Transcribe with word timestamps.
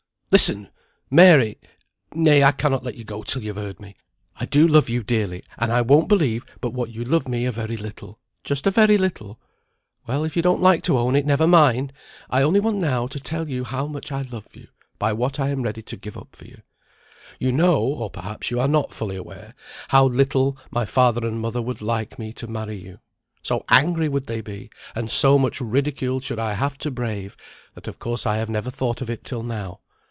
"Listen! 0.33 0.69
Mary. 1.09 1.57
Nay, 2.15 2.41
I 2.41 2.53
cannot 2.53 2.85
let 2.85 2.95
you 2.95 3.03
go 3.03 3.21
till 3.21 3.41
you 3.41 3.49
have 3.49 3.57
heard 3.61 3.81
me. 3.81 3.97
I 4.39 4.45
do 4.45 4.65
love 4.65 4.87
you 4.87 5.03
dearly; 5.03 5.43
and 5.57 5.73
I 5.73 5.81
won't 5.81 6.07
believe 6.07 6.45
but 6.61 6.73
what 6.73 6.89
you 6.89 7.03
love 7.03 7.27
me 7.27 7.43
a 7.45 7.51
very 7.51 7.75
little, 7.75 8.17
just 8.41 8.65
a 8.65 8.71
very 8.71 8.97
little. 8.97 9.41
Well, 10.07 10.23
if 10.23 10.37
you 10.37 10.41
don't 10.41 10.61
like 10.61 10.83
to 10.83 10.97
own 10.97 11.17
it, 11.17 11.25
never 11.25 11.47
mind! 11.47 11.91
I 12.29 12.43
only 12.43 12.61
want 12.61 12.77
now 12.77 13.07
to 13.07 13.19
tell 13.19 13.49
you 13.49 13.65
how 13.65 13.87
much 13.87 14.09
I 14.09 14.21
love 14.21 14.47
you, 14.55 14.69
by 14.97 15.11
what 15.11 15.37
I 15.37 15.49
am 15.49 15.63
ready 15.63 15.81
to 15.81 15.97
give 15.97 16.15
up 16.15 16.33
for 16.33 16.45
you. 16.45 16.61
You 17.37 17.51
know 17.51 17.81
(or 17.81 18.09
perhaps 18.09 18.49
you 18.51 18.57
are 18.61 18.69
not 18.69 18.93
fully 18.93 19.17
aware) 19.17 19.53
how 19.89 20.05
little 20.05 20.55
my 20.69 20.85
father 20.85 21.27
and 21.27 21.41
mother 21.41 21.61
would 21.61 21.81
like 21.81 22.17
me 22.17 22.31
to 22.35 22.47
marry 22.47 22.77
you. 22.81 22.99
So 23.43 23.65
angry 23.67 24.07
would 24.07 24.27
they 24.27 24.39
be, 24.39 24.69
and 24.95 25.11
so 25.11 25.37
much 25.37 25.59
ridicule 25.59 26.21
should 26.21 26.39
I 26.39 26.53
have 26.53 26.77
to 26.77 26.89
brave, 26.89 27.35
that 27.75 27.89
of 27.89 27.99
course 27.99 28.25
I 28.25 28.37
have 28.37 28.49
never 28.49 28.69
thought 28.71 29.01
of 29.01 29.09
it 29.09 29.25
till 29.25 29.43
now. 29.43 29.81